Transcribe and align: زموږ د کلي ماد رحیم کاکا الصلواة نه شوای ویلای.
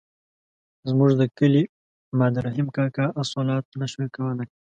زموږ 0.89 1.09
د 1.19 1.21
کلي 1.37 1.63
ماد 2.17 2.33
رحیم 2.45 2.67
کاکا 2.75 3.05
الصلواة 3.21 3.61
نه 3.81 3.87
شوای 3.91 4.07
ویلای. 4.23 4.47